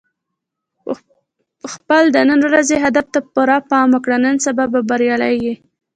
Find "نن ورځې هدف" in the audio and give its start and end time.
2.29-3.05